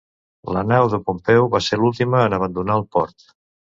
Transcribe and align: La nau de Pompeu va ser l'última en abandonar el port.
La 0.57 0.63
nau 0.71 0.89
de 0.95 1.01
Pompeu 1.11 1.47
va 1.59 1.63
ser 1.69 1.81
l'última 1.85 2.27
en 2.27 2.39
abandonar 2.43 2.83
el 2.83 2.91
port. 2.99 3.33